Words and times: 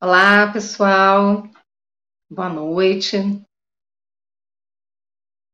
Olá, 0.00 0.52
pessoal. 0.52 1.42
Boa 2.30 2.48
noite. 2.48 3.16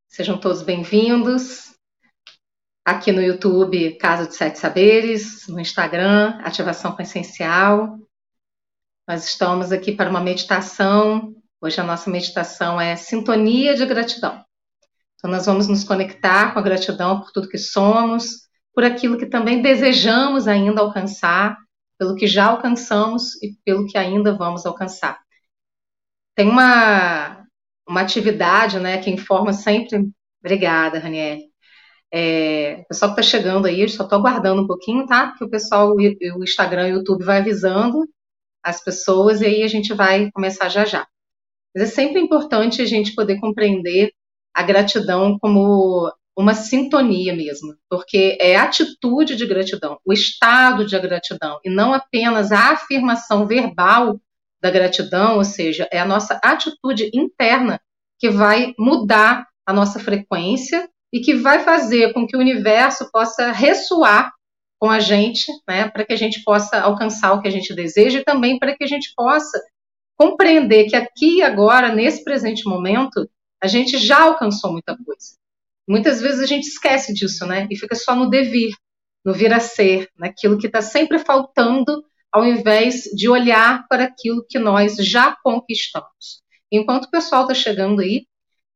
Sejam 0.06 0.38
todos 0.38 0.60
bem-vindos. 0.60 1.74
Aqui 2.84 3.10
no 3.10 3.22
YouTube, 3.22 3.96
Casa 3.96 4.28
de 4.28 4.36
Sete 4.36 4.58
Saberes, 4.58 5.48
no 5.48 5.58
Instagram, 5.58 6.38
Ativação 6.44 6.94
Essencial. 7.00 7.98
Nós 9.08 9.24
estamos 9.24 9.72
aqui 9.72 9.92
para 9.92 10.10
uma 10.10 10.20
meditação. 10.20 11.34
Hoje 11.58 11.80
a 11.80 11.84
nossa 11.84 12.10
meditação 12.10 12.78
é 12.78 12.96
Sintonia 12.96 13.74
de 13.74 13.86
Gratidão. 13.86 14.44
Então, 15.14 15.30
nós 15.30 15.46
vamos 15.46 15.68
nos 15.68 15.84
conectar 15.84 16.52
com 16.52 16.58
a 16.58 16.62
gratidão 16.62 17.18
por 17.18 17.32
tudo 17.32 17.48
que 17.48 17.56
somos, 17.56 18.42
por 18.74 18.84
aquilo 18.84 19.16
que 19.16 19.24
também 19.24 19.62
desejamos 19.62 20.46
ainda 20.46 20.82
alcançar 20.82 21.63
pelo 22.04 22.14
que 22.14 22.26
já 22.26 22.46
alcançamos 22.46 23.42
e 23.42 23.54
pelo 23.64 23.86
que 23.86 23.96
ainda 23.96 24.36
vamos 24.36 24.66
alcançar. 24.66 25.18
Tem 26.34 26.46
uma, 26.46 27.46
uma 27.88 28.02
atividade 28.02 28.78
né, 28.78 28.98
que 28.98 29.10
informa 29.10 29.54
sempre. 29.54 30.10
Obrigada, 30.40 30.98
Raniel. 30.98 31.38
É, 32.12 32.80
o 32.82 32.88
pessoal 32.88 33.14
que 33.14 33.20
está 33.20 33.38
chegando 33.38 33.66
aí, 33.66 33.88
só 33.88 34.04
estou 34.04 34.18
aguardando 34.18 34.62
um 34.62 34.66
pouquinho, 34.66 35.06
tá? 35.06 35.28
Porque 35.28 35.44
o 35.44 35.50
pessoal, 35.50 35.94
o 35.94 36.44
Instagram 36.44 36.88
e 36.88 36.92
o 36.92 36.96
YouTube 36.96 37.24
vai 37.24 37.38
avisando 37.38 38.06
as 38.62 38.84
pessoas 38.84 39.40
e 39.40 39.46
aí 39.46 39.62
a 39.62 39.68
gente 39.68 39.94
vai 39.94 40.30
começar 40.32 40.68
já 40.68 40.84
já. 40.84 41.06
Mas 41.74 41.84
é 41.84 41.86
sempre 41.86 42.20
importante 42.20 42.82
a 42.82 42.86
gente 42.86 43.14
poder 43.14 43.40
compreender 43.40 44.12
a 44.52 44.62
gratidão 44.62 45.38
como 45.38 46.12
uma 46.36 46.54
sintonia 46.54 47.34
mesmo, 47.34 47.74
porque 47.88 48.36
é 48.40 48.56
a 48.56 48.64
atitude 48.64 49.36
de 49.36 49.46
gratidão, 49.46 49.98
o 50.04 50.12
estado 50.12 50.84
de 50.84 50.98
gratidão, 50.98 51.60
e 51.64 51.70
não 51.70 51.94
apenas 51.94 52.50
a 52.50 52.72
afirmação 52.72 53.46
verbal 53.46 54.20
da 54.60 54.70
gratidão, 54.70 55.36
ou 55.36 55.44
seja, 55.44 55.88
é 55.92 56.00
a 56.00 56.04
nossa 56.04 56.40
atitude 56.42 57.10
interna 57.14 57.80
que 58.18 58.30
vai 58.30 58.74
mudar 58.78 59.46
a 59.66 59.72
nossa 59.72 60.00
frequência 60.00 60.88
e 61.12 61.20
que 61.20 61.34
vai 61.34 61.60
fazer 61.60 62.12
com 62.12 62.26
que 62.26 62.36
o 62.36 62.40
universo 62.40 63.08
possa 63.12 63.52
ressoar 63.52 64.32
com 64.80 64.90
a 64.90 64.98
gente, 64.98 65.46
né, 65.68 65.88
para 65.88 66.04
que 66.04 66.12
a 66.12 66.16
gente 66.16 66.42
possa 66.42 66.80
alcançar 66.80 67.32
o 67.32 67.40
que 67.40 67.48
a 67.48 67.50
gente 67.50 67.74
deseja 67.74 68.18
e 68.18 68.24
também 68.24 68.58
para 68.58 68.76
que 68.76 68.82
a 68.82 68.86
gente 68.86 69.12
possa 69.16 69.62
compreender 70.16 70.86
que 70.88 70.96
aqui 70.96 71.42
agora, 71.42 71.94
nesse 71.94 72.24
presente 72.24 72.68
momento, 72.68 73.28
a 73.62 73.66
gente 73.66 73.96
já 73.98 74.22
alcançou 74.22 74.72
muita 74.72 74.96
coisa. 74.96 75.36
Muitas 75.88 76.20
vezes 76.20 76.40
a 76.40 76.46
gente 76.46 76.66
esquece 76.66 77.12
disso, 77.12 77.46
né? 77.46 77.66
E 77.70 77.76
fica 77.76 77.94
só 77.94 78.14
no 78.14 78.30
devir, 78.30 78.72
no 79.24 79.32
vir 79.32 79.52
a 79.52 79.60
ser, 79.60 80.08
naquilo 80.16 80.58
que 80.58 80.66
está 80.66 80.80
sempre 80.80 81.18
faltando, 81.18 82.02
ao 82.32 82.44
invés 82.44 83.02
de 83.14 83.28
olhar 83.28 83.86
para 83.88 84.04
aquilo 84.04 84.44
que 84.48 84.58
nós 84.58 84.96
já 84.96 85.36
conquistamos. 85.42 86.42
Enquanto 86.70 87.04
o 87.04 87.10
pessoal 87.10 87.42
está 87.42 87.54
chegando 87.54 88.00
aí, 88.00 88.26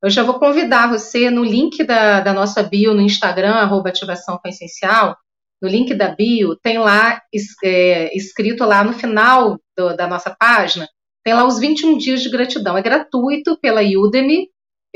eu 0.02 0.08
já 0.08 0.22
vou 0.22 0.38
convidar 0.38 0.88
você 0.88 1.28
no 1.28 1.42
link 1.42 1.82
da, 1.82 2.20
da 2.20 2.32
nossa 2.32 2.62
bio 2.62 2.94
no 2.94 3.00
Instagram, 3.00 3.54
arroba 3.54 3.88
ativação 3.88 4.38
com 4.38 4.48
essencial, 4.48 5.16
no 5.60 5.68
link 5.68 5.92
da 5.94 6.14
bio, 6.14 6.56
tem 6.56 6.78
lá 6.78 7.20
é, 7.64 8.16
escrito 8.16 8.64
lá 8.64 8.84
no 8.84 8.92
final 8.92 9.58
do, 9.76 9.96
da 9.96 10.06
nossa 10.06 10.34
página, 10.38 10.88
tem 11.24 11.34
lá 11.34 11.44
os 11.44 11.58
21 11.58 11.98
dias 11.98 12.22
de 12.22 12.30
gratidão. 12.30 12.78
É 12.78 12.82
gratuito 12.82 13.58
pela 13.58 13.82
Udemy, 13.82 14.48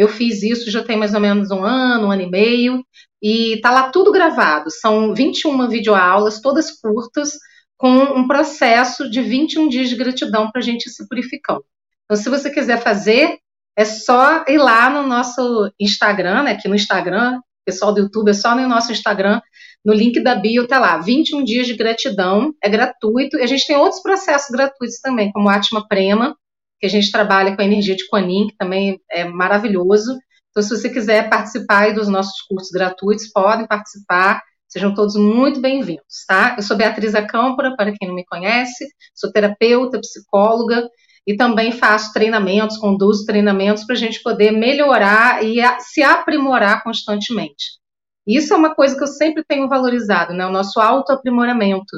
eu 0.02 0.08
fiz 0.08 0.42
isso 0.42 0.70
já 0.70 0.82
tem 0.82 0.96
mais 0.96 1.14
ou 1.14 1.20
menos 1.20 1.50
um 1.50 1.64
ano, 1.64 2.08
um 2.08 2.10
ano 2.10 2.22
e 2.22 2.30
meio, 2.30 2.84
e 3.22 3.60
tá 3.62 3.70
lá 3.70 3.90
tudo 3.90 4.10
gravado. 4.10 4.70
São 4.70 5.14
21 5.14 5.68
videoaulas, 5.68 6.40
todas 6.40 6.70
curtas, 6.80 7.38
com 7.76 7.90
um 7.90 8.26
processo 8.26 9.08
de 9.08 9.22
21 9.22 9.68
dias 9.68 9.88
de 9.88 9.96
gratidão 9.96 10.50
para 10.50 10.60
a 10.60 10.64
gente 10.64 10.90
se 10.90 11.06
purificando. 11.08 11.64
Então, 12.04 12.16
se 12.16 12.28
você 12.28 12.50
quiser 12.50 12.82
fazer, 12.82 13.38
é 13.76 13.84
só 13.84 14.44
ir 14.48 14.58
lá 14.58 14.90
no 14.90 15.06
nosso 15.06 15.70
Instagram, 15.80 16.42
né, 16.44 16.52
aqui 16.52 16.68
no 16.68 16.74
Instagram, 16.74 17.40
pessoal 17.64 17.94
do 17.94 18.00
YouTube, 18.00 18.30
é 18.30 18.34
só 18.34 18.54
no 18.54 18.68
nosso 18.68 18.90
Instagram, 18.92 19.40
no 19.84 19.92
link 19.92 20.20
da 20.20 20.34
bio 20.34 20.66
tá 20.66 20.78
lá, 20.78 20.98
21 20.98 21.44
dias 21.44 21.66
de 21.66 21.74
gratidão, 21.74 22.52
é 22.62 22.68
gratuito, 22.68 23.36
e 23.36 23.42
a 23.42 23.46
gente 23.46 23.66
tem 23.66 23.76
outros 23.76 24.02
processos 24.02 24.50
gratuitos 24.50 25.00
também, 25.00 25.30
como 25.32 25.48
Atma 25.48 25.86
Prema, 25.88 26.36
que 26.82 26.86
a 26.86 26.90
gente 26.90 27.12
trabalha 27.12 27.54
com 27.54 27.62
a 27.62 27.64
energia 27.64 27.94
de 27.94 28.08
Quanin, 28.08 28.48
que 28.48 28.56
também 28.56 29.00
é 29.08 29.24
maravilhoso. 29.24 30.18
Então, 30.50 30.60
se 30.64 30.76
você 30.76 30.90
quiser 30.90 31.30
participar 31.30 31.94
dos 31.94 32.08
nossos 32.08 32.42
cursos 32.48 32.70
gratuitos, 32.72 33.30
podem 33.30 33.68
participar. 33.68 34.42
Sejam 34.66 34.92
todos 34.92 35.14
muito 35.14 35.60
bem-vindos, 35.60 36.24
tá? 36.26 36.56
Eu 36.56 36.62
sou 36.64 36.76
Beatriz 36.76 37.14
Acâmpora, 37.14 37.76
para 37.76 37.92
quem 37.92 38.08
não 38.08 38.16
me 38.16 38.24
conhece, 38.24 38.84
sou 39.14 39.30
terapeuta, 39.30 40.00
psicóloga 40.00 40.88
e 41.24 41.36
também 41.36 41.70
faço 41.70 42.12
treinamentos, 42.12 42.78
conduzo 42.78 43.24
treinamentos 43.26 43.84
para 43.84 43.94
a 43.94 43.98
gente 43.98 44.20
poder 44.20 44.50
melhorar 44.50 45.44
e 45.44 45.60
se 45.78 46.02
aprimorar 46.02 46.82
constantemente. 46.82 47.78
Isso 48.26 48.52
é 48.52 48.56
uma 48.56 48.74
coisa 48.74 48.96
que 48.96 49.04
eu 49.04 49.08
sempre 49.08 49.44
tenho 49.46 49.68
valorizado, 49.68 50.34
né? 50.34 50.44
O 50.46 50.52
nosso 50.52 50.80
autoaprimoramento 50.80 51.96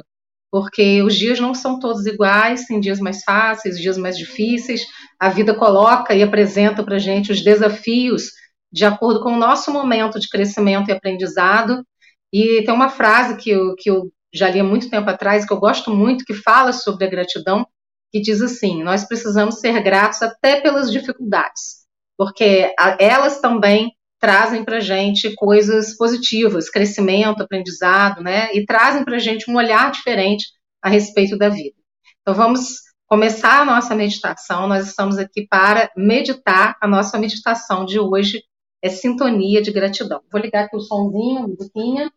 porque 0.55 1.03
os 1.03 1.17
dias 1.17 1.41
não 1.41 1.53
são 1.53 1.81
todos 1.81 2.07
iguais, 2.07 2.65
tem 2.67 2.79
dias 2.79 3.01
mais 3.01 3.25
fáceis, 3.25 3.77
dias 3.77 3.99
mais 3.99 4.17
difíceis. 4.17 4.87
A 5.19 5.29
vida 5.29 5.53
coloca 5.53 6.15
e 6.15 6.23
apresenta 6.23 6.85
para 6.85 6.95
a 6.95 6.99
gente 7.01 7.33
os 7.33 7.43
desafios 7.43 8.31
de 8.73 8.85
acordo 8.85 9.21
com 9.21 9.33
o 9.33 9.37
nosso 9.37 9.73
momento 9.73 10.21
de 10.21 10.29
crescimento 10.29 10.89
e 10.89 10.93
aprendizado. 10.93 11.85
E 12.33 12.63
tem 12.63 12.73
uma 12.73 12.89
frase 12.89 13.37
que 13.37 13.51
eu, 13.51 13.75
que 13.75 13.91
eu 13.91 14.13
já 14.33 14.49
li 14.49 14.61
há 14.61 14.65
muito 14.65 14.89
tempo 14.89 15.11
atrás, 15.11 15.45
que 15.45 15.53
eu 15.53 15.59
gosto 15.59 15.91
muito, 15.91 16.25
que 16.25 16.35
fala 16.35 16.73
sobre 16.73 17.05
a 17.05 17.11
gratidão, 17.11 17.67
que 18.13 18.21
diz 18.21 18.41
assim: 18.41 18.81
nós 18.85 19.05
precisamos 19.05 19.59
ser 19.59 19.83
gratos 19.83 20.23
até 20.23 20.61
pelas 20.61 20.89
dificuldades, 20.93 21.85
porque 22.17 22.73
elas 23.01 23.41
também 23.41 23.91
trazem 24.25 24.65
para 24.65 24.79
a 24.79 24.81
gente 24.81 25.35
coisas 25.35 25.95
positivas, 25.99 26.71
crescimento, 26.71 27.43
aprendizado, 27.43 28.23
né? 28.23 28.51
E 28.55 28.65
trazem 28.65 29.05
para 29.05 29.17
a 29.17 29.19
gente 29.19 29.51
um 29.51 29.57
olhar 29.57 29.93
diferente 29.93 30.47
a 30.83 30.89
respeito 30.89 31.37
da 31.37 31.51
vida. 31.51 31.77
Então 32.23 32.33
vamos 32.33 32.79
começar 33.07 33.61
a 33.61 33.65
nossa 33.67 33.95
meditação. 33.95 34.67
Nós 34.67 34.87
estamos 34.89 35.19
aqui 35.19 35.47
para 35.47 35.91
meditar. 35.95 36.75
A 36.81 36.89
nossa 36.89 37.19
meditação 37.19 37.85
de 37.85 38.01
hoje 38.01 38.43
é 38.83 38.89
sintonia 38.89 39.61
de 39.61 39.71
gratidão. 39.71 40.23
Vou 40.33 40.41
ligar 40.41 40.65
aqui 40.65 40.77
o 40.79 40.81
somzinho, 40.81 41.41
a 41.41 41.49
musiquinha. 41.49 42.11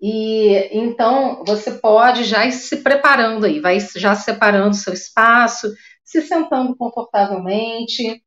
E 0.00 0.70
então 0.72 1.44
você 1.46 1.72
pode 1.72 2.24
já 2.24 2.46
ir 2.46 2.52
se 2.52 2.78
preparando 2.78 3.44
aí, 3.44 3.60
vai 3.60 3.78
já 3.80 4.14
separando 4.14 4.74
seu 4.74 4.94
espaço, 4.94 5.70
se 6.02 6.22
sentando 6.22 6.74
confortavelmente, 6.74 8.24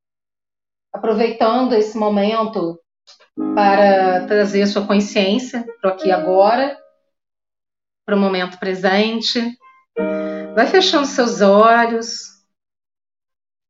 aproveitando 0.93 1.73
esse 1.73 1.97
momento 1.97 2.79
para 3.53 4.25
trazer 4.25 4.65
sua 4.67 4.85
consciência 4.85 5.65
para 5.81 5.91
aqui 5.91 6.11
agora, 6.11 6.77
para 8.05 8.15
o 8.15 8.19
momento 8.19 8.57
presente. 8.57 9.57
Vai 10.55 10.67
fechando 10.67 11.05
seus 11.05 11.41
olhos. 11.41 12.37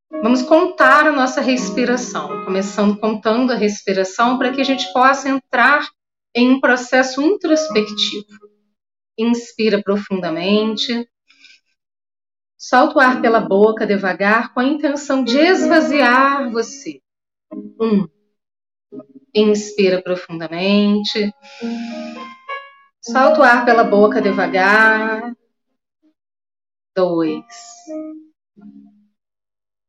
Vamos 0.10 0.42
contar 0.42 1.06
a 1.06 1.12
nossa 1.12 1.42
respiração, 1.42 2.46
começando 2.46 2.98
contando 2.98 3.52
a 3.52 3.56
respiração 3.56 4.38
para 4.38 4.52
que 4.52 4.62
a 4.62 4.64
gente 4.64 4.92
possa 4.94 5.30
entrar 5.30 5.88
em 6.34 6.52
um 6.52 6.62
processo 6.62 7.22
introspectivo. 7.22 8.48
Inspira 9.18 9.82
profundamente. 9.84 11.10
Solta 12.58 12.98
o 12.98 13.02
ar 13.02 13.22
pela 13.22 13.40
boca 13.40 13.86
devagar 13.86 14.54
com 14.54 14.60
a 14.60 14.66
intenção 14.66 15.24
de 15.24 15.38
esvaziar 15.38 16.52
você. 16.52 17.02
Um. 17.52 18.08
Inspira 19.34 20.02
profundamente. 20.02 21.34
Solta 23.02 23.40
o 23.40 23.44
ar 23.44 23.66
pela 23.66 23.84
boca 23.84 24.22
devagar. 24.22 25.36
Dois. 26.96 27.46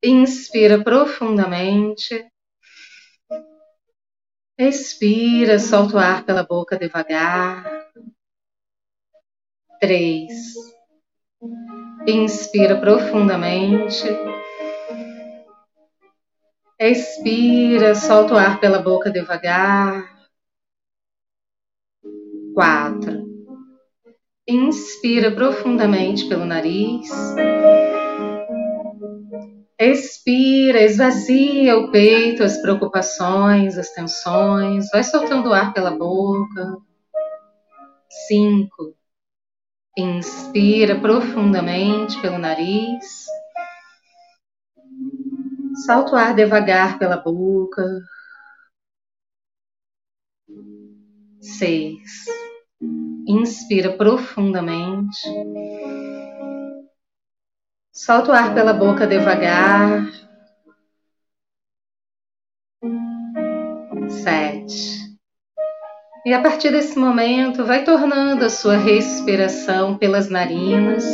Inspira 0.02 0.82
profundamente. 0.82 2.30
Expira, 4.56 5.58
solta 5.58 5.96
o 5.96 5.98
ar 5.98 6.24
pela 6.24 6.44
boca 6.44 6.76
devagar. 6.76 7.64
Três. 9.80 10.54
Inspira 12.06 12.80
profundamente. 12.80 14.04
Expira, 16.80 17.92
solta 17.96 18.34
o 18.34 18.36
ar 18.36 18.60
pela 18.60 18.80
boca 18.80 19.10
devagar. 19.10 20.16
Quatro. 22.54 23.26
Inspira 24.46 25.32
profundamente 25.32 26.28
pelo 26.28 26.44
nariz. 26.44 27.10
Expira, 29.76 30.80
esvazia 30.80 31.76
o 31.76 31.90
peito, 31.90 32.44
as 32.44 32.62
preocupações, 32.62 33.76
as 33.76 33.90
tensões. 33.90 34.86
Vai 34.92 35.02
soltando 35.02 35.48
o 35.48 35.52
ar 35.52 35.72
pela 35.72 35.90
boca. 35.90 36.76
Cinco. 38.28 38.94
Inspira 39.96 40.94
profundamente 41.00 42.20
pelo 42.20 42.38
nariz. 42.38 43.26
Solta 45.84 46.12
o 46.12 46.16
ar 46.16 46.34
devagar 46.34 46.98
pela 46.98 47.16
boca. 47.16 47.82
Seis. 51.40 52.26
Inspira 53.26 53.96
profundamente. 53.96 55.18
Solta 57.92 58.32
o 58.32 58.34
ar 58.34 58.54
pela 58.54 58.72
boca 58.72 59.06
devagar. 59.06 60.06
Sete. 64.08 65.16
E 66.24 66.32
a 66.32 66.42
partir 66.42 66.70
desse 66.70 66.98
momento, 66.98 67.64
vai 67.64 67.84
tornando 67.84 68.44
a 68.44 68.50
sua 68.50 68.76
respiração 68.76 69.96
pelas 69.96 70.28
narinas 70.28 71.04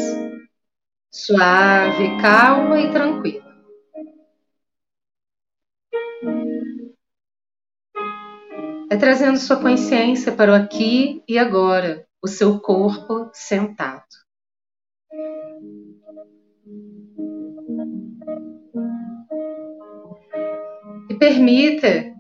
suave, 1.14 2.20
calma 2.20 2.80
e 2.80 2.90
tranquila. 2.90 3.53
É 8.90 8.96
trazendo 8.96 9.38
sua 9.38 9.56
consciência 9.56 10.32
para 10.32 10.52
o 10.52 10.54
aqui 10.54 11.22
e 11.28 11.38
agora, 11.38 12.04
o 12.22 12.28
seu 12.28 12.60
corpo 12.60 13.30
sentado. 13.32 14.04
E 21.10 21.14
permita 21.14 22.12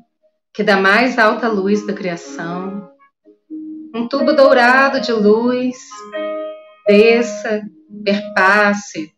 que 0.52 0.62
da 0.62 0.76
mais 0.76 1.18
alta 1.18 1.48
luz 1.48 1.86
da 1.86 1.92
criação, 1.92 2.90
um 3.94 4.08
tubo 4.08 4.32
dourado 4.32 5.00
de 5.00 5.12
luz 5.12 5.76
desça, 6.86 7.62
perpasse 8.04 9.12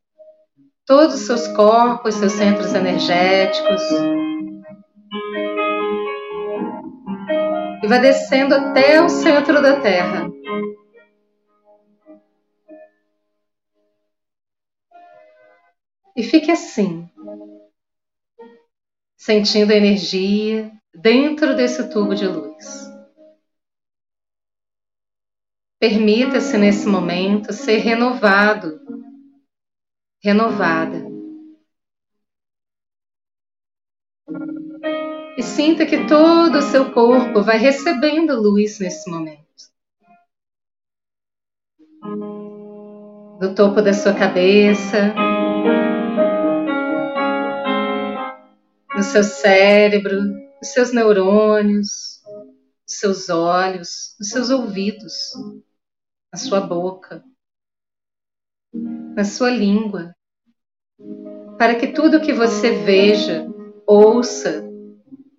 todos 0.85 1.17
os 1.17 1.21
seus 1.23 1.49
corpos, 1.49 2.15
seus 2.15 2.33
centros 2.33 2.73
energéticos, 2.75 3.83
e 7.87 7.89
vai 7.89 8.01
descendo 8.01 8.53
até 8.53 9.01
o 9.01 9.09
centro 9.09 9.63
da 9.63 9.81
Terra. 9.81 10.29
E 16.17 16.23
fique 16.25 16.51
assim, 16.51 17.09
sentindo 19.17 19.73
a 19.73 19.77
energia 19.77 20.73
dentro 20.93 21.55
desse 21.55 21.89
tubo 21.89 22.13
de 22.17 22.27
luz. 22.27 22.91
Permita-se 25.79 26.59
nesse 26.59 26.89
momento 26.89 27.53
ser 27.53 27.77
renovado, 27.77 28.81
renovada. 30.21 31.16
E 35.37 35.43
sinta 35.43 35.85
que 35.85 36.07
todo 36.07 36.57
o 36.57 36.63
seu 36.63 36.93
corpo 36.93 37.43
vai 37.43 37.59
recebendo 37.59 38.41
luz 38.41 38.79
nesse 38.79 39.11
momento. 39.11 39.45
Do 43.39 43.55
topo 43.55 43.83
da 43.83 43.93
sua 43.93 44.15
cabeça, 44.15 45.15
no 48.95 49.03
seu 49.03 49.23
cérebro, 49.23 50.23
os 50.63 50.69
seus 50.69 50.91
neurônios, 50.95 52.23
os 52.89 52.99
seus 52.99 53.29
olhos, 53.29 54.17
os 54.19 54.31
seus 54.31 54.49
ouvidos, 54.49 55.35
a 56.33 56.39
sua 56.39 56.63
boca, 56.63 57.23
na 59.15 59.25
sua 59.25 59.51
língua, 59.51 60.15
para 61.59 61.75
que 61.75 61.89
tudo 61.89 62.23
que 62.23 62.33
você 62.33 62.71
veja, 62.85 63.47
ouça, 63.87 64.66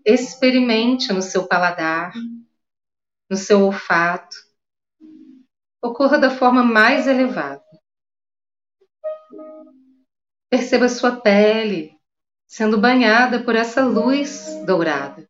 experimente 0.08 1.12
no 1.12 1.22
seu 1.22 1.46
paladar, 1.46 2.14
no 3.30 3.36
seu 3.36 3.62
olfato, 3.62 4.38
ocorra 5.82 6.18
da 6.18 6.30
forma 6.30 6.64
mais 6.64 7.08
elevada. 7.08 7.62
Perceba 10.50 10.88
sua 10.88 11.20
pele, 11.20 12.00
sendo 12.48 12.80
banhada 12.80 13.44
por 13.44 13.54
essa 13.54 13.84
luz 13.84 14.64
dourada. 14.66 15.30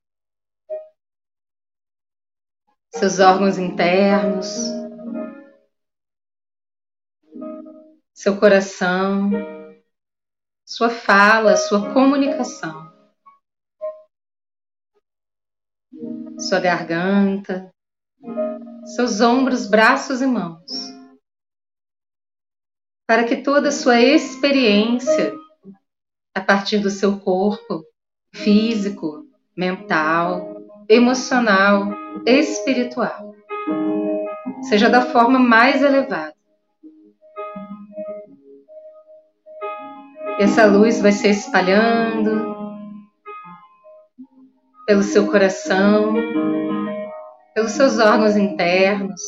Seus 2.94 3.20
órgãos 3.20 3.58
internos, 3.58 4.48
seu 8.14 8.40
coração, 8.40 9.32
sua 10.64 10.90
fala, 10.90 11.58
sua 11.58 11.94
comunicação, 11.94 12.87
sua 16.38 16.60
garganta, 16.60 17.74
seus 18.96 19.20
ombros, 19.22 19.68
braços 19.68 20.22
e 20.22 20.26
mãos, 20.26 20.94
para 23.08 23.24
que 23.24 23.38
toda 23.38 23.70
a 23.70 23.72
sua 23.72 24.00
experiência 24.00 25.34
a 26.36 26.42
partir 26.42 26.80
do 26.80 26.90
seu 26.90 27.20
corpo 27.20 27.84
físico, 28.32 29.26
mental, 29.56 30.58
emocional, 30.88 31.90
espiritual. 32.26 33.36
Seja 34.70 34.90
da 34.90 35.02
forma 35.02 35.40
mais 35.40 35.82
elevada. 35.82 36.36
Essa 40.40 40.66
luz 40.66 41.02
vai 41.02 41.12
se 41.12 41.28
espalhando 41.28 42.57
pelo 44.88 45.04
seu 45.04 45.30
coração, 45.30 46.14
pelos 47.54 47.74
seus 47.74 48.00
órgãos 48.00 48.38
internos, 48.38 49.22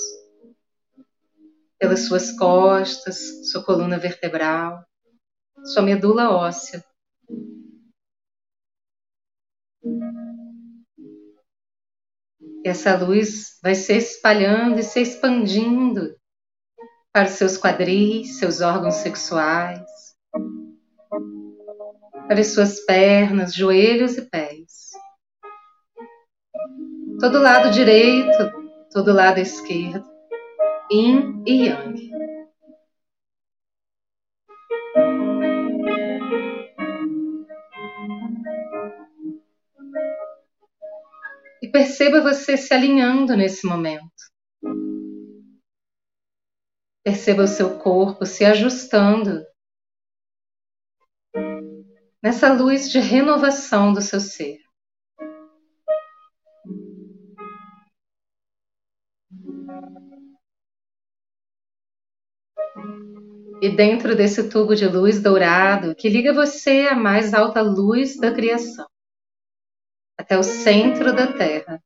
pelas 1.78 2.08
suas 2.08 2.32
costas, 2.32 3.52
sua 3.52 3.62
coluna 3.66 4.00
vertebral, 4.00 4.82
sua 5.66 5.82
medula 5.82 6.30
óssea. 6.30 6.82
Essa 12.64 12.98
luz 12.98 13.60
vai 13.62 13.76
se 13.76 13.98
espalhando 13.98 14.80
e 14.80 14.84
se 14.84 15.02
expandindo 15.02 16.16
para 17.12 17.28
os 17.28 17.34
seus 17.34 17.58
quadris, 17.58 18.38
seus 18.40 18.62
órgãos 18.62 18.96
sexuais, 18.96 19.84
para 22.30 22.40
as 22.40 22.48
suas 22.48 22.80
pernas, 22.86 23.54
joelhos 23.54 24.18
e 24.18 24.22
pés. 24.22 24.89
Todo 27.20 27.40
lado 27.42 27.72
direito, 27.72 28.52
todo 28.94 29.14
lado 29.14 29.40
esquerdo, 29.40 30.04
yin 30.92 31.44
e 31.46 31.68
yang. 31.68 32.10
perceba 41.72 42.22
você 42.22 42.58
se 42.58 42.74
alinhando 42.74 43.36
nesse 43.36 43.66
momento. 43.66 44.10
Perceba 47.04 47.44
o 47.44 47.48
seu 47.48 47.80
corpo 47.80 48.26
se 48.26 48.46
ajustando 48.46 49.44
nessa 52.22 52.54
luz 52.54 52.90
de 52.90 53.00
renovação 53.00 53.94
do 53.94 54.02
seu 54.02 54.20
ser. 54.20 54.69
E 63.62 63.70
dentro 63.76 64.16
desse 64.16 64.50
tubo 64.50 64.74
de 64.74 64.88
luz 64.88 65.22
dourado 65.22 65.94
que 65.96 66.08
liga 66.08 66.34
você 66.34 66.88
à 66.88 66.96
mais 66.96 67.34
alta 67.34 67.62
luz 67.62 68.18
da 68.18 68.34
criação 68.34 68.88
até 70.20 70.38
o 70.38 70.44
centro 70.44 71.16
da 71.16 71.32
Terra. 71.32 71.82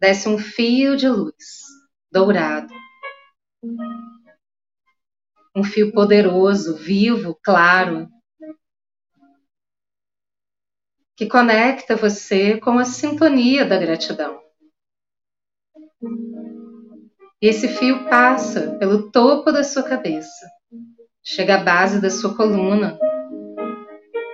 Desce 0.00 0.26
um 0.26 0.38
fio 0.38 0.96
de 0.96 1.06
luz 1.06 1.64
dourado. 2.10 2.72
Um 5.54 5.62
fio 5.62 5.92
poderoso, 5.92 6.76
vivo, 6.76 7.38
claro, 7.42 8.08
que 11.14 11.26
conecta 11.26 11.94
você 11.94 12.58
com 12.58 12.78
a 12.78 12.84
sintonia 12.86 13.66
da 13.66 13.76
gratidão. 13.76 14.40
E 17.42 17.48
esse 17.48 17.68
fio 17.68 18.04
passa 18.04 18.76
pelo 18.78 19.10
topo 19.10 19.50
da 19.50 19.64
sua 19.64 19.82
cabeça, 19.82 20.46
chega 21.22 21.54
à 21.54 21.64
base 21.64 21.98
da 21.98 22.10
sua 22.10 22.36
coluna, 22.36 22.98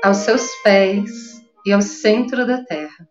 aos 0.02 0.16
seus 0.18 0.50
pés 0.64 1.40
e 1.64 1.72
ao 1.72 1.80
centro 1.80 2.44
da 2.44 2.64
terra. 2.64 3.08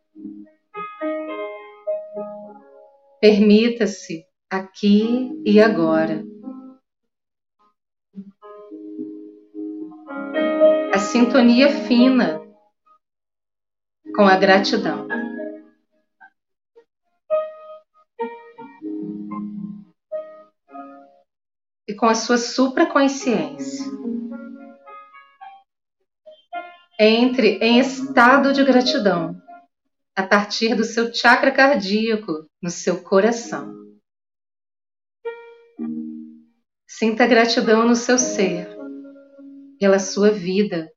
Permita-se 3.22 4.25
aqui 4.50 5.32
e 5.46 5.62
agora. 5.62 6.25
A 10.94 11.00
sintonia 11.00 11.70
fina 11.70 12.42
com 14.14 14.28
a 14.28 14.36
gratidão. 14.36 15.08
Com 21.98 22.08
a 22.08 22.16
sua 22.16 22.38
supraconsciência. 22.38 23.86
Entre 27.00 27.58
em 27.62 27.80
estado 27.80 28.54
de 28.54 28.64
gratidão 28.64 29.42
a 30.16 30.24
partir 30.24 30.75
do 30.75 30.84
seu 30.84 31.14
chakra 31.14 31.52
cardíaco 31.52 32.50
no 32.62 32.70
seu 32.70 33.04
coração. 33.04 33.74
Sinta 36.88 37.28
gratidão 37.28 37.86
no 37.86 37.96
seu 37.96 38.18
ser, 38.18 38.70
pela 39.78 40.00
sua 40.00 40.32
vida, 40.32 40.90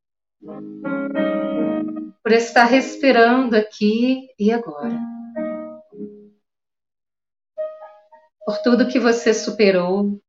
por 2.23 2.33
estar 2.33 2.65
respirando 2.65 3.57
aqui 3.57 4.29
e 4.39 4.53
agora. 4.53 4.97
Por 8.45 8.59
tudo 8.63 8.87
que 8.89 9.01
você 9.01 9.35
superou, 9.35 10.21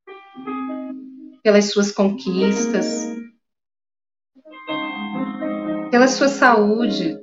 pelas 1.43 1.71
suas 1.71 1.91
conquistas, 1.91 2.85
pela 5.91 6.07
sua 6.07 6.27
saúde, 6.27 7.17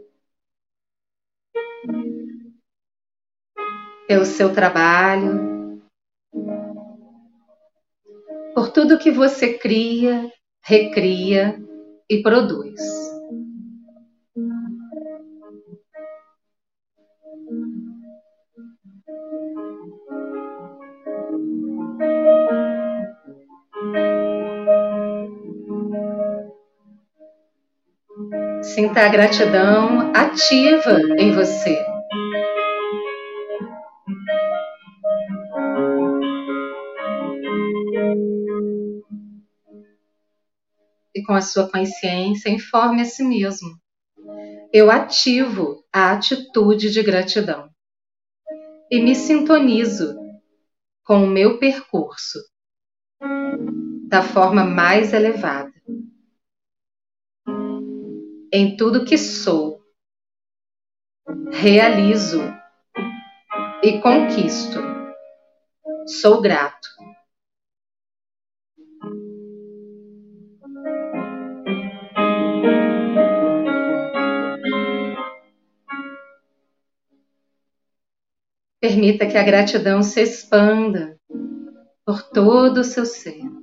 pelo 4.06 4.24
seu 4.24 4.52
trabalho, 4.52 5.80
por 8.54 8.70
tudo 8.70 8.98
que 8.98 9.10
você 9.10 9.58
cria, 9.58 10.32
recria 10.62 11.58
e 12.08 12.22
produz. 12.22 13.15
Sinta 28.76 29.06
a 29.06 29.08
gratidão 29.08 30.12
ativa 30.14 31.00
em 31.18 31.32
você. 31.32 31.82
E 41.14 41.22
com 41.24 41.32
a 41.32 41.40
sua 41.40 41.70
consciência, 41.70 42.50
informe 42.50 43.00
a 43.00 43.06
si 43.06 43.24
mesmo. 43.24 43.80
Eu 44.70 44.90
ativo 44.90 45.82
a 45.90 46.12
atitude 46.12 46.90
de 46.90 47.02
gratidão 47.02 47.70
e 48.90 49.00
me 49.00 49.14
sintonizo 49.14 50.14
com 51.02 51.24
o 51.24 51.26
meu 51.26 51.58
percurso 51.58 52.38
da 54.06 54.22
forma 54.22 54.64
mais 54.64 55.14
elevada 55.14 55.75
em 58.56 58.74
tudo 58.74 59.04
que 59.04 59.18
sou, 59.18 59.82
realizo 61.52 62.40
e 63.82 64.00
conquisto. 64.00 64.80
Sou 66.06 66.40
grato. 66.40 66.88
Permita 78.80 79.26
que 79.26 79.36
a 79.36 79.42
gratidão 79.42 80.02
se 80.02 80.22
expanda 80.22 81.20
por 82.06 82.22
todo 82.22 82.78
o 82.78 82.84
seu 82.84 83.04
ser. 83.04 83.55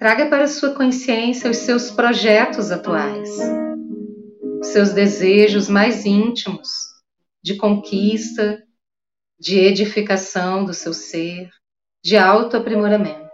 Traga 0.00 0.30
para 0.30 0.48
sua 0.48 0.74
consciência 0.74 1.50
os 1.50 1.58
seus 1.58 1.90
projetos 1.90 2.70
atuais, 2.70 3.28
os 4.58 4.68
seus 4.68 4.94
desejos 4.94 5.68
mais 5.68 6.06
íntimos 6.06 6.70
de 7.42 7.54
conquista, 7.58 8.66
de 9.38 9.58
edificação 9.58 10.64
do 10.64 10.72
seu 10.72 10.94
ser, 10.94 11.50
de 12.02 12.16
autoaprimoramento. 12.16 13.28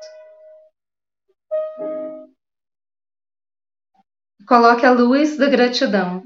Coloque 4.48 4.84
a 4.84 4.90
luz 4.90 5.36
da 5.36 5.48
gratidão 5.48 6.20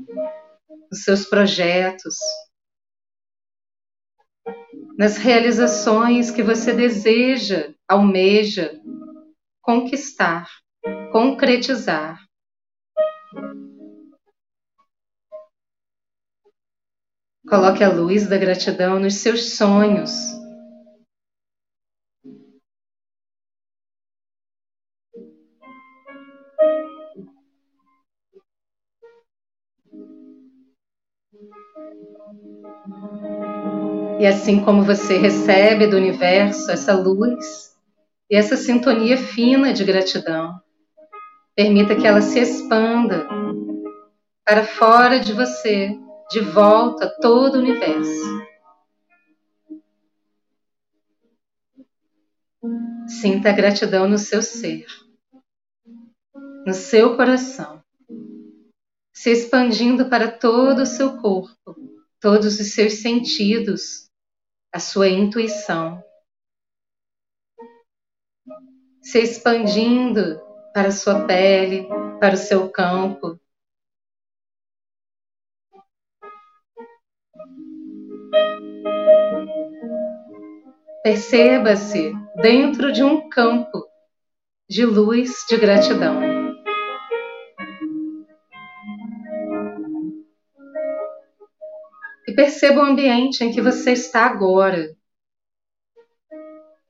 nos 0.91 1.05
seus 1.05 1.27
projetos, 1.27 2.17
nas 4.97 5.19
realizações 5.19 6.31
que 6.31 6.43
você 6.43 6.73
deseja, 6.73 7.75
almeja 7.87 8.81
conquistar, 9.62 10.49
concretizar. 11.12 12.19
Coloque 17.49 17.83
a 17.83 17.88
luz 17.88 18.29
da 18.29 18.38
gratidão 18.38 19.00
nos 19.00 19.14
seus 19.14 19.57
sonhos. 19.57 20.12
E 34.21 34.26
assim 34.26 34.62
como 34.62 34.85
você 34.85 35.17
recebe 35.17 35.87
do 35.87 35.97
universo 35.97 36.71
essa 36.71 36.93
luz, 36.93 37.70
e 38.31 38.37
essa 38.37 38.57
sintonia 38.57 39.19
fina 39.19 39.73
de 39.73 39.85
gratidão, 39.85 40.63
permita 41.57 41.97
que 41.97 42.07
ela 42.07 42.23
se 42.23 42.39
expanda 42.39 43.27
para 44.47 44.65
fora 44.65 45.19
de 45.19 45.33
você, 45.33 45.99
de 46.31 46.39
volta 46.41 47.07
a 47.07 47.21
todo 47.21 47.57
o 47.57 47.59
universo. 47.59 48.49
Sinta 53.09 53.51
a 53.51 53.53
gratidão 53.53 54.09
no 54.09 54.17
seu 54.17 54.41
ser, 54.41 54.87
no 56.65 56.73
seu 56.73 57.17
coração, 57.17 57.83
se 59.13 59.31
expandindo 59.31 60.09
para 60.09 60.31
todo 60.31 60.83
o 60.83 60.87
seu 60.87 61.21
corpo, 61.21 61.75
todos 62.21 62.61
os 62.61 62.75
seus 62.75 62.95
sentidos, 62.95 64.09
a 64.73 64.79
sua 64.79 65.09
intuição 65.09 66.01
se 69.02 69.19
expandindo 69.19 70.40
para 70.73 70.88
a 70.88 70.92
sua 70.92 71.26
pele, 71.26 71.88
para 72.21 72.35
o 72.35 72.38
seu 72.38 72.69
campo. 72.71 73.38
Perceba-se 81.02 82.12
dentro 82.37 82.92
de 82.92 83.02
um 83.02 83.28
campo 83.28 83.87
de 84.69 84.85
luz 84.85 85.45
de 85.49 85.57
gratidão. 85.57 86.21
E 92.28 92.35
perceba 92.35 92.80
o 92.80 92.85
ambiente 92.85 93.42
em 93.42 93.50
que 93.50 93.61
você 93.61 93.92
está 93.92 94.26
agora 94.26 94.95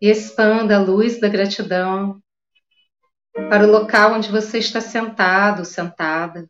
e 0.01 0.09
expanda 0.09 0.77
a 0.77 0.83
luz 0.83 1.21
da 1.21 1.29
gratidão 1.29 2.21
para 3.33 3.67
o 3.67 3.71
local 3.71 4.15
onde 4.15 4.31
você 4.31 4.59
está 4.59 4.81
sentado, 4.81 5.65
sentada, 5.65 6.49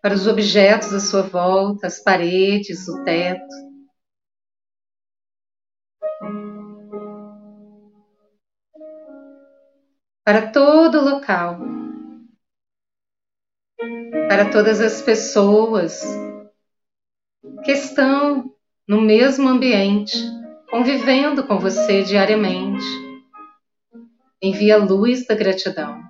para 0.00 0.14
os 0.14 0.26
objetos 0.26 0.92
à 0.92 1.00
sua 1.00 1.22
volta, 1.22 1.86
as 1.86 2.02
paredes, 2.02 2.88
o 2.88 3.04
teto. 3.04 3.64
Para 10.24 10.50
todo 10.50 10.98
o 10.98 11.04
local, 11.04 11.58
para 14.28 14.50
todas 14.50 14.80
as 14.80 15.02
pessoas 15.02 16.02
que 17.64 17.72
estão 17.72 18.54
no 18.88 19.00
mesmo 19.00 19.48
ambiente 19.48 20.16
convivendo 20.74 21.46
com 21.46 21.56
você 21.56 22.02
diariamente. 22.02 22.84
Envia 24.42 24.74
a 24.74 24.84
luz 24.84 25.24
da 25.24 25.32
gratidão. 25.32 26.02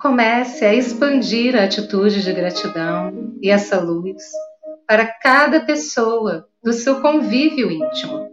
Comece 0.00 0.64
a 0.64 0.74
expandir 0.74 1.54
a 1.54 1.62
atitude 1.62 2.24
de 2.24 2.32
gratidão 2.32 3.38
e 3.40 3.48
essa 3.48 3.78
luz 3.80 4.20
para 4.84 5.06
cada 5.06 5.64
pessoa 5.64 6.48
do 6.60 6.72
seu 6.72 7.00
convívio 7.00 7.70
íntimo. 7.70 8.23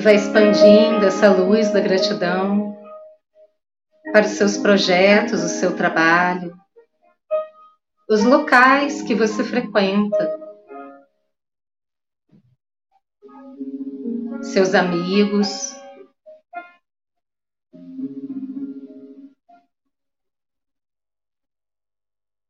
E 0.00 0.02
vai 0.02 0.14
expandindo 0.14 1.04
essa 1.04 1.30
luz 1.30 1.70
da 1.74 1.78
gratidão 1.78 2.74
para 4.10 4.24
os 4.24 4.32
seus 4.32 4.56
projetos, 4.56 5.44
o 5.44 5.48
seu 5.48 5.76
trabalho, 5.76 6.56
os 8.08 8.24
locais 8.24 9.02
que 9.02 9.14
você 9.14 9.44
frequenta, 9.44 10.40
seus 14.40 14.74
amigos. 14.74 15.76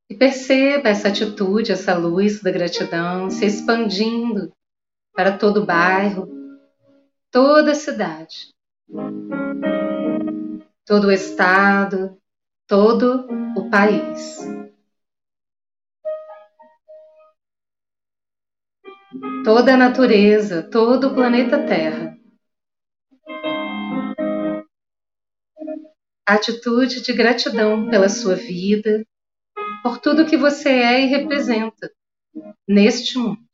E 0.08 0.14
perceba 0.16 0.88
essa 0.88 1.08
atitude, 1.08 1.72
essa 1.72 1.98
luz 1.98 2.40
da 2.40 2.52
gratidão 2.52 3.28
se 3.28 3.44
expandindo 3.44 4.52
para 5.12 5.36
todo 5.36 5.64
o 5.64 5.66
bairro, 5.66 6.39
toda 7.30 7.72
a 7.72 7.74
cidade, 7.74 8.54
todo 10.84 11.08
o 11.08 11.12
estado, 11.12 12.18
todo 12.66 13.26
o 13.56 13.70
país. 13.70 14.38
toda 19.42 19.72
a 19.72 19.76
natureza, 19.76 20.62
todo 20.62 21.08
o 21.08 21.14
planeta 21.14 21.66
Terra. 21.66 22.10
atitude 26.26 27.02
de 27.02 27.12
gratidão 27.12 27.90
pela 27.90 28.08
sua 28.08 28.36
vida, 28.36 29.04
por 29.82 29.98
tudo 29.98 30.26
que 30.26 30.36
você 30.36 30.68
é 30.68 31.00
e 31.00 31.06
representa 31.06 31.90
neste 32.68 33.18
mundo. 33.18 33.49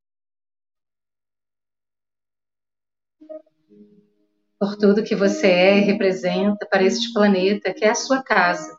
Por 4.58 4.76
tudo 4.76 5.04
que 5.04 5.14
você 5.14 5.46
é 5.46 5.78
e 5.78 5.82
representa 5.82 6.66
para 6.70 6.82
este 6.82 7.12
planeta 7.12 7.72
que 7.72 7.84
é 7.84 7.90
a 7.90 7.94
sua 7.94 8.22
casa. 8.22 8.76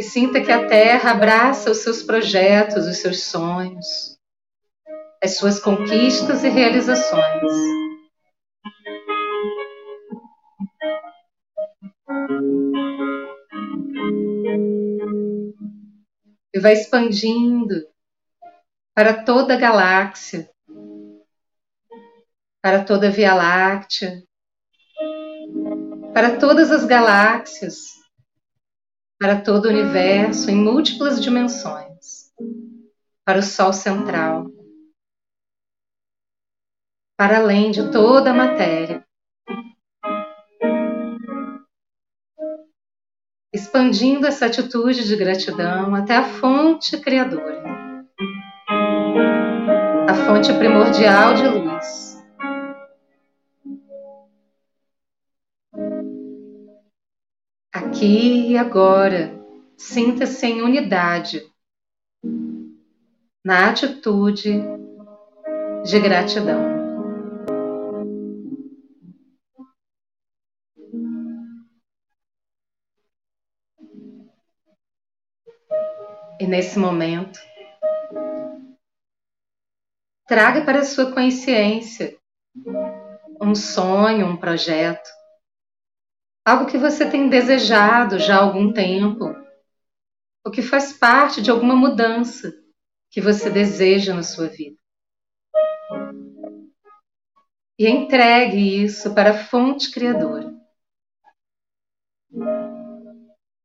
e 0.00 0.02
sinta 0.02 0.40
que 0.40 0.50
a 0.50 0.66
Terra 0.66 1.10
abraça 1.10 1.70
os 1.70 1.82
seus 1.82 2.02
projetos, 2.02 2.86
os 2.86 2.96
seus 2.96 3.24
sonhos, 3.24 3.86
as 5.22 5.36
suas 5.36 5.60
conquistas 5.60 6.42
e 6.42 6.48
realizações. 6.48 7.52
E 16.54 16.58
vai 16.58 16.72
expandindo 16.72 17.89
para 18.94 19.24
toda 19.24 19.54
a 19.54 19.56
galáxia, 19.56 20.50
para 22.62 22.84
toda 22.84 23.08
a 23.08 23.10
Via 23.10 23.34
Láctea, 23.34 24.22
para 26.12 26.38
todas 26.38 26.70
as 26.70 26.84
galáxias, 26.84 28.00
para 29.18 29.40
todo 29.40 29.66
o 29.66 29.68
universo 29.68 30.50
em 30.50 30.56
múltiplas 30.56 31.20
dimensões, 31.20 32.32
para 33.24 33.38
o 33.38 33.42
Sol 33.42 33.72
central, 33.72 34.46
para 37.16 37.38
além 37.38 37.70
de 37.70 37.90
toda 37.90 38.30
a 38.30 38.34
matéria, 38.34 39.06
expandindo 43.52 44.26
essa 44.26 44.46
atitude 44.46 45.06
de 45.06 45.16
gratidão 45.16 45.94
até 45.94 46.16
a 46.16 46.24
fonte 46.24 46.98
criadora, 47.00 47.79
fonte 50.30 50.52
primordial 50.52 51.34
de 51.34 51.48
luz. 51.48 52.24
Aqui 57.72 58.52
e 58.52 58.56
agora, 58.56 59.36
sinta-se 59.76 60.46
em 60.46 60.62
unidade, 60.62 61.42
na 63.44 63.70
atitude 63.70 64.62
de 65.84 66.00
gratidão. 66.00 66.60
E 76.38 76.46
nesse 76.46 76.78
momento, 76.78 77.49
traga 80.30 80.64
para 80.64 80.78
a 80.78 80.84
sua 80.84 81.12
consciência 81.12 82.16
um 83.42 83.52
sonho, 83.52 84.28
um 84.28 84.36
projeto, 84.36 85.10
algo 86.46 86.70
que 86.70 86.78
você 86.78 87.10
tem 87.10 87.28
desejado 87.28 88.16
já 88.16 88.36
há 88.36 88.42
algum 88.42 88.72
tempo, 88.72 89.24
ou 90.44 90.52
que 90.52 90.62
faz 90.62 90.92
parte 90.92 91.42
de 91.42 91.50
alguma 91.50 91.74
mudança 91.74 92.52
que 93.10 93.20
você 93.20 93.50
deseja 93.50 94.14
na 94.14 94.22
sua 94.22 94.46
vida. 94.46 94.76
E 97.76 97.88
entregue 97.88 98.84
isso 98.84 99.12
para 99.12 99.30
a 99.30 99.44
fonte 99.46 99.90
criadora. 99.90 100.54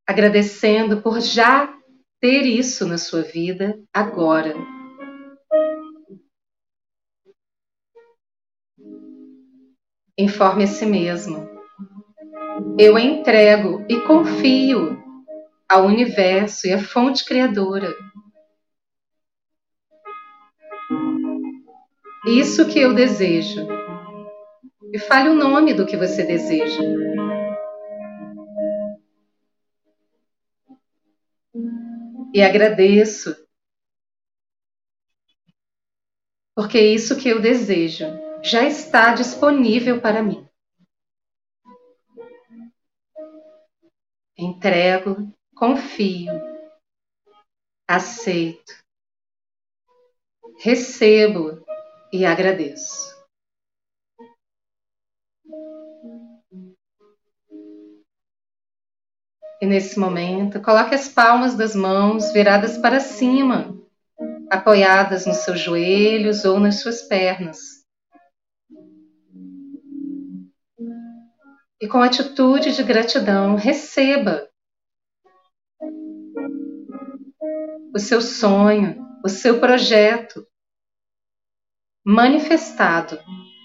Agradecendo 0.07 0.99
por 1.03 1.19
já 1.21 1.71
ter 2.19 2.43
isso 2.43 2.87
na 2.87 2.97
sua 2.97 3.21
vida 3.21 3.79
agora. 3.93 4.74
Informe 10.17 10.63
a 10.63 10.67
si 10.67 10.85
mesmo 10.85 11.55
eu 12.79 12.97
entrego 12.97 13.85
e 13.89 13.99
confio 14.01 14.97
ao 15.67 15.85
universo 15.85 16.67
e 16.67 16.73
à 16.73 16.81
fonte 16.81 17.25
criadora. 17.25 17.93
Isso 22.27 22.67
que 22.67 22.79
eu 22.79 22.93
desejo. 22.93 23.67
E 24.93 24.99
fale 24.99 25.29
o 25.29 25.35
nome 25.35 25.73
do 25.73 25.85
que 25.85 25.97
você 25.97 26.23
deseja. 26.23 26.81
E 32.33 32.41
agradeço. 32.41 33.35
Porque 36.55 36.79
isso 36.79 37.17
que 37.17 37.27
eu 37.29 37.41
desejo 37.41 38.05
já 38.45 38.63
está 38.63 39.13
disponível 39.13 39.99
para 39.99 40.21
mim. 40.21 40.47
entrego, 44.37 45.31
confio, 45.55 46.33
aceito, 47.87 48.73
recebo 50.59 51.65
e 52.11 52.25
agradeço. 52.25 53.15
E 59.61 59.65
nesse 59.65 59.97
momento, 59.97 60.61
coloque 60.61 60.93
as 60.93 61.07
palmas 61.07 61.55
das 61.55 61.73
mãos 61.73 62.31
viradas 62.33 62.77
para 62.77 62.99
cima, 62.99 63.73
apoiadas 64.51 65.25
nos 65.25 65.37
seus 65.37 65.61
joelhos 65.61 66.43
ou 66.43 66.59
nas 66.59 66.81
suas 66.81 67.01
pernas. 67.03 67.84
E 71.85 71.87
com 71.87 72.01
atitude 72.01 72.75
de 72.75 72.81
gratidão 72.81 73.55
receba 73.55 74.49
o 77.93 77.99
seu 77.99 78.23
sonho, 78.23 79.05
o 79.23 79.29
seu 79.29 79.59
projeto 79.59 80.47
manifestado 82.03 83.19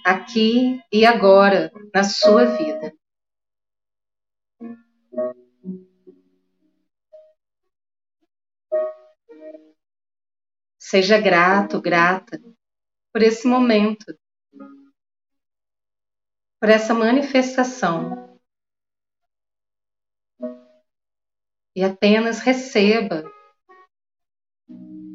aqui 0.05 0.79
e 0.93 1.07
agora 1.07 1.73
na 1.95 2.05
sua 2.05 2.45
vida. 2.45 2.93
Seja 10.79 11.19
grato, 11.19 11.81
grata 11.81 12.39
por 13.15 13.23
esse 13.23 13.49
momento 13.49 14.15
por 16.61 16.69
essa 16.69 16.93
manifestação. 16.93 18.39
E 21.75 21.83
apenas 21.83 22.41
receba 22.41 23.25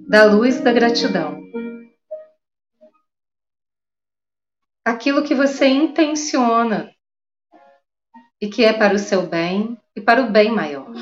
da 0.08 0.26
luz 0.26 0.62
da 0.62 0.72
gratidão 0.74 1.46
aquilo 4.86 5.24
que 5.24 5.34
você 5.34 5.68
intenciona 5.68 6.94
e 8.40 8.48
que 8.48 8.64
é 8.64 8.72
para 8.72 8.94
o 8.94 9.00
seu 9.00 9.28
bem 9.28 9.78
e 9.96 10.02
para 10.02 10.22
o 10.22 10.32
bem 10.32 10.52
maior. 10.52 10.94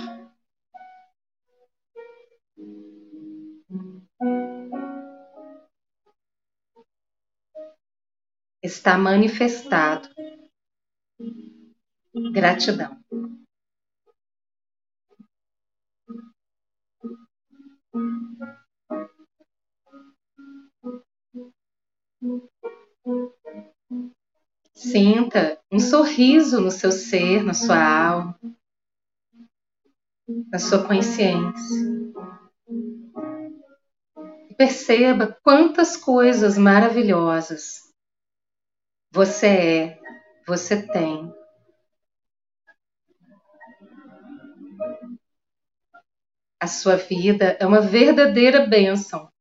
Está 8.64 8.98
manifestado. 8.98 10.08
Gratidão. 12.32 12.98
Sinta 24.74 25.60
um 25.70 25.80
sorriso 25.80 26.62
no 26.62 26.72
seu 26.72 26.94
ser, 26.94 27.44
na 27.44 27.54
sua 27.54 27.78
alma, 27.78 28.40
na 30.50 30.58
sua 30.58 30.88
consciência. 30.88 31.84
Perceba 34.56 35.38
quantas 35.44 35.98
coisas 35.98 36.58
maravilhosas 36.58 37.83
você 39.14 39.48
é, 39.48 40.02
você 40.48 40.88
tem. 40.88 41.32
A 46.60 46.66
sua 46.66 46.96
vida 46.96 47.56
é 47.60 47.66
uma 47.68 47.80
verdadeira 47.80 48.66
bênção. 48.66 49.32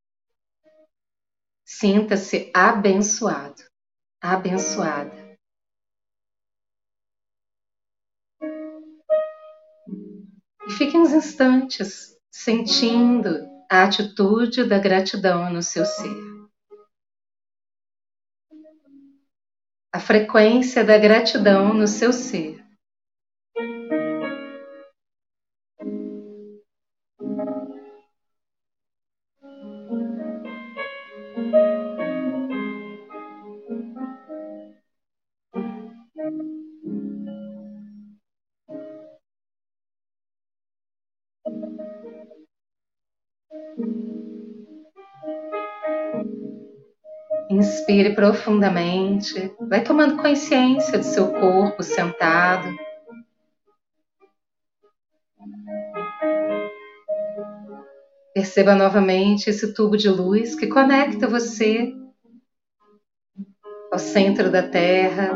Sinta-se 1.64 2.50
abençoado, 2.54 3.62
abençoada. 4.20 5.38
E 10.66 10.70
fique 10.76 10.98
uns 10.98 11.12
instantes 11.12 12.14
sentindo 12.30 13.48
a 13.70 13.84
atitude 13.84 14.64
da 14.64 14.78
gratidão 14.78 15.50
no 15.50 15.62
seu 15.62 15.86
ser. 15.86 16.31
A 19.94 20.00
frequência 20.00 20.82
da 20.82 20.96
gratidão 20.96 21.74
no 21.74 21.86
seu 21.86 22.14
ser. 22.14 22.61
Inspire 47.62 48.12
profundamente, 48.12 49.54
vai 49.68 49.84
tomando 49.84 50.20
consciência 50.20 50.98
do 50.98 51.04
seu 51.04 51.28
corpo 51.28 51.80
sentado. 51.80 52.68
Perceba 58.34 58.74
novamente 58.74 59.48
esse 59.48 59.72
tubo 59.72 59.96
de 59.96 60.08
luz 60.08 60.56
que 60.56 60.66
conecta 60.66 61.28
você 61.28 61.94
ao 63.92 63.98
centro 64.00 64.50
da 64.50 64.68
Terra 64.68 65.30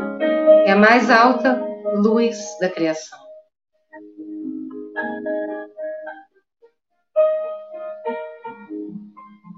e 0.65 0.69
à 0.69 0.75
mais 0.75 1.09
alta 1.09 1.57
luz 1.95 2.37
da 2.59 2.69
criação. 2.69 3.17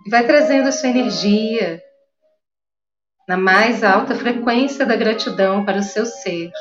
Vai 0.08 0.24
trazendo 0.28 0.68
a 0.68 0.72
sua 0.72 0.90
energia 0.90 1.89
na 3.30 3.38
mais 3.38 3.84
alta 3.84 4.16
frequência 4.16 4.88
da 4.88 4.96
gratidão 4.96 5.64
para 5.64 5.78
o 5.78 5.84
seu 5.84 6.04
ser. 6.04 6.52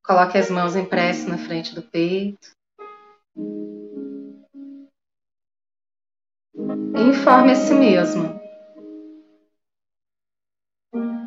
Coloque 0.00 0.38
as 0.38 0.48
mãos 0.48 0.76
em 0.76 0.84
prece 0.84 1.28
na 1.28 1.38
frente 1.38 1.74
do 1.74 1.82
peito. 1.82 2.52
Informe 6.94 7.50
a 7.50 7.56
si 7.56 7.74
mesmo. 7.74 8.40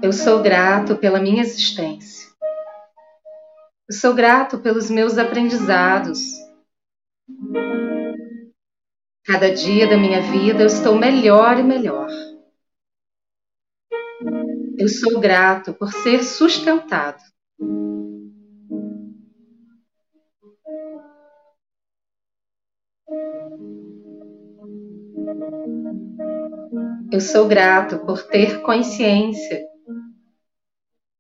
Eu 0.02 0.14
sou 0.14 0.42
grato 0.42 0.96
pela 0.96 1.20
minha 1.20 1.42
existência. 1.42 2.32
Eu 3.90 3.94
sou 3.94 4.14
grato 4.14 4.60
pelos 4.60 4.90
meus 4.90 5.18
aprendizados 5.18 6.47
Cada 9.28 9.54
dia 9.54 9.86
da 9.90 9.98
minha 9.98 10.22
vida 10.22 10.64
eu 10.64 10.68
estou 10.68 10.98
melhor 10.98 11.60
e 11.60 11.64
melhor. 11.64 12.08
Eu 14.78 14.88
sou 14.88 15.20
grato 15.20 15.74
por 15.74 15.92
ser 15.92 16.24
sustentado. 16.24 17.22
Eu 27.12 27.20
sou 27.20 27.50
grato 27.50 28.00
por 28.06 28.24
ter 28.24 28.62
consciência 28.62 29.62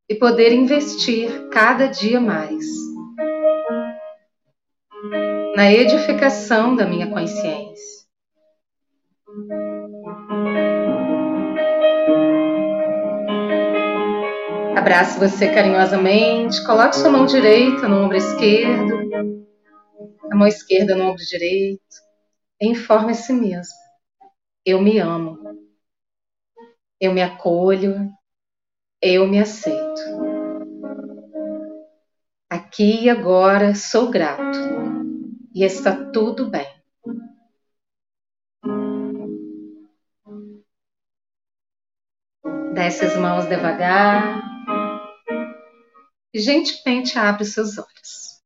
e 0.07 0.15
poder 0.15 0.53
investir 0.53 1.49
cada 1.49 1.87
dia 1.87 2.21
mais 2.21 2.63
na 5.57 5.73
edificação 5.73 6.73
da 6.73 6.85
minha 6.85 7.09
consciência. 7.09 7.96
Abrace 14.87 15.19
você 15.19 15.53
carinhosamente, 15.53 16.63
coloque 16.65 16.95
sua 16.95 17.09
mão 17.09 17.25
direita 17.25 17.89
no 17.89 18.05
ombro 18.05 18.15
esquerdo, 18.15 18.95
a 20.31 20.33
mão 20.33 20.47
esquerda 20.47 20.95
no 20.95 21.09
ombro 21.09 21.21
direito. 21.25 21.83
Informe 22.61 23.11
a 23.11 23.13
si 23.13 23.33
mesmo. 23.33 23.75
Eu 24.65 24.81
me 24.81 24.97
amo. 24.97 25.37
Eu 27.01 27.13
me 27.13 27.21
acolho. 27.21 28.09
Eu 29.01 29.27
me 29.27 29.41
aceito. 29.41 30.01
Aqui 32.49 33.03
e 33.03 33.09
agora 33.09 33.75
sou 33.75 34.09
grato 34.09 34.57
e 35.53 35.65
está 35.65 36.11
tudo 36.13 36.49
bem. 36.49 36.65
Desce 42.73 43.03
as 43.03 43.17
mãos 43.17 43.45
devagar 43.47 44.56
gentilmente 46.33 47.17
abre 47.17 47.45
seus 47.45 47.77
olhos. 47.77 48.37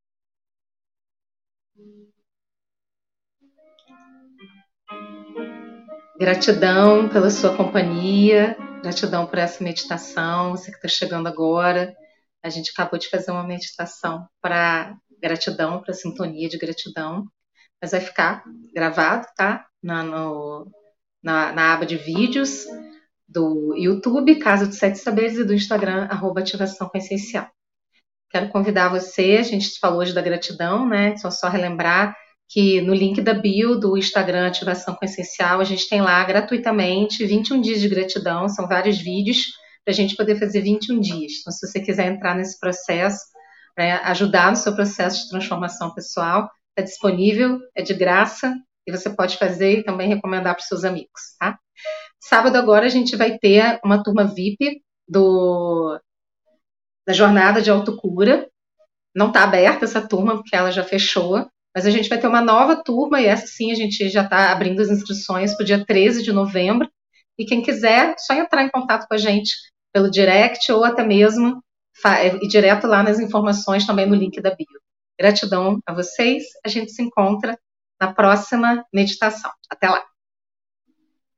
Gratidão 6.19 7.09
pela 7.09 7.31
sua 7.31 7.55
companhia, 7.57 8.55
gratidão 8.83 9.25
por 9.25 9.39
essa 9.39 9.63
meditação, 9.63 10.51
você 10.51 10.69
que 10.69 10.77
está 10.77 10.87
chegando 10.87 11.27
agora. 11.27 11.95
A 12.43 12.49
gente 12.49 12.71
acabou 12.71 12.99
de 12.99 13.09
fazer 13.09 13.31
uma 13.31 13.43
meditação 13.43 14.27
para 14.39 14.95
gratidão, 15.19 15.81
para 15.81 15.93
sintonia 15.93 16.49
de 16.49 16.57
gratidão, 16.57 17.27
mas 17.81 17.91
vai 17.91 18.01
ficar 18.01 18.43
gravado, 18.73 19.27
tá? 19.35 19.65
Na, 19.81 20.03
no, 20.03 20.71
na, 21.23 21.51
na 21.53 21.73
aba 21.73 21.85
de 21.85 21.97
vídeos 21.97 22.65
do 23.27 23.75
YouTube, 23.75 24.39
Casa 24.39 24.67
dos 24.67 24.77
Sete 24.77 24.99
Saberes, 24.99 25.37
e 25.37 25.43
do 25.43 25.53
Instagram, 25.53 26.05
arroba 26.05 26.41
Ativação 26.41 26.89
Consciencial. 26.89 27.49
Quero 28.31 28.49
convidar 28.49 28.89
você, 28.89 29.37
a 29.39 29.43
gente 29.43 29.77
falou 29.79 29.99
hoje 29.99 30.13
da 30.13 30.21
gratidão, 30.21 30.87
né? 30.87 31.17
Só 31.17 31.29
só 31.29 31.49
relembrar 31.49 32.15
que 32.49 32.81
no 32.81 32.93
link 32.93 33.21
da 33.21 33.33
bio 33.33 33.75
do 33.75 33.97
Instagram 33.97 34.47
Ativação 34.47 34.95
Consciencial, 34.95 35.59
a 35.59 35.63
gente 35.63 35.87
tem 35.87 36.01
lá 36.01 36.23
gratuitamente 36.23 37.25
21 37.25 37.61
dias 37.61 37.79
de 37.79 37.87
gratidão, 37.87 38.49
são 38.49 38.67
vários 38.67 38.97
vídeos 38.97 39.47
para 39.83 39.93
a 39.93 39.95
gente 39.95 40.15
poder 40.15 40.37
fazer 40.37 40.61
21 40.61 40.99
dias. 40.99 41.33
Então, 41.39 41.51
se 41.51 41.65
você 41.65 41.79
quiser 41.79 42.07
entrar 42.07 42.35
nesse 42.35 42.59
processo, 42.59 43.21
né, 43.77 43.93
ajudar 44.03 44.51
no 44.51 44.57
seu 44.57 44.73
processo 44.73 45.23
de 45.23 45.29
transformação 45.29 45.93
pessoal. 45.93 46.49
Está 46.69 46.83
disponível, 46.83 47.59
é 47.75 47.81
de 47.81 47.93
graça 47.93 48.53
e 48.87 48.91
você 48.91 49.09
pode 49.09 49.37
fazer 49.37 49.79
e 49.79 49.83
também 49.83 50.07
recomendar 50.07 50.55
para 50.55 50.63
seus 50.63 50.83
amigos, 50.83 51.35
tá? 51.39 51.59
Sábado 52.19 52.55
agora 52.57 52.85
a 52.85 52.89
gente 52.89 53.15
vai 53.15 53.37
ter 53.37 53.79
uma 53.83 54.01
turma 54.03 54.23
VIP 54.23 54.81
do, 55.07 55.99
da 57.05 57.13
jornada 57.13 57.61
de 57.61 57.69
autocura. 57.69 58.47
Não 59.15 59.27
está 59.27 59.43
aberta 59.43 59.85
essa 59.85 60.05
turma, 60.05 60.35
porque 60.35 60.55
ela 60.55 60.71
já 60.71 60.83
fechou, 60.83 61.45
mas 61.75 61.85
a 61.85 61.89
gente 61.89 62.09
vai 62.09 62.19
ter 62.19 62.27
uma 62.27 62.41
nova 62.41 62.81
turma, 62.81 63.21
e 63.21 63.25
essa 63.25 63.47
sim 63.47 63.71
a 63.71 63.75
gente 63.75 64.09
já 64.09 64.23
está 64.23 64.51
abrindo 64.51 64.81
as 64.81 64.89
inscrições 64.89 65.55
para 65.55 65.63
o 65.63 65.65
dia 65.65 65.85
13 65.85 66.23
de 66.23 66.31
novembro. 66.31 66.89
E 67.37 67.45
quem 67.45 67.61
quiser, 67.61 68.15
só 68.17 68.33
entrar 68.33 68.63
em 68.63 68.69
contato 68.69 69.07
com 69.07 69.13
a 69.13 69.17
gente 69.17 69.53
pelo 69.93 70.09
direct 70.09 70.71
ou 70.71 70.83
até 70.83 71.03
mesmo 71.03 71.61
ir 72.41 72.47
direto 72.47 72.87
lá 72.87 73.03
nas 73.03 73.19
informações 73.19 73.85
também 73.85 74.05
no 74.05 74.15
link 74.15 74.39
da 74.41 74.55
bio. 74.55 74.67
Gratidão 75.19 75.79
a 75.85 75.93
vocês, 75.93 76.43
a 76.65 76.69
gente 76.69 76.91
se 76.91 77.01
encontra 77.01 77.57
na 77.99 78.13
próxima 78.13 78.83
meditação. 78.93 79.51
Até 79.69 79.89
lá! 79.89 80.10